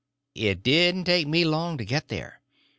It 0.33 0.63
didn't 0.63 1.03
take 1.03 1.27
me 1.27 1.45
long 1.45 1.77
to 1.77 1.85
get 1.85 2.07
there. 2.07 2.41